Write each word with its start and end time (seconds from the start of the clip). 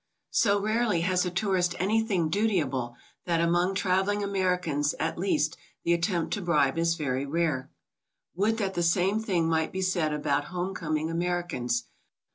So 0.31 0.59
rarely 0.59 1.01
has 1.01 1.27
a 1.27 1.29
tourist 1.29 1.75
anything 1.77 2.29
dutiable, 2.31 2.95
that 3.27 3.39
among 3.39 3.75
traveling 3.75 4.23
Americans, 4.23 4.95
at 4.99 5.19
least, 5.19 5.57
the 5.83 5.93
at 5.93 6.01
tempt 6.01 6.33
to 6.33 6.41
bribe 6.41 6.79
is 6.79 6.95
very 6.95 7.27
rare. 7.27 7.69
Would 8.33 8.57
that 8.57 8.73
the 8.73 8.81
same 8.81 9.19
thing 9.19 9.47
might 9.47 9.71
be 9.71 9.83
said 9.83 10.11
about 10.11 10.45
home 10.45 10.73
coming 10.73 11.11
Americans! 11.11 11.83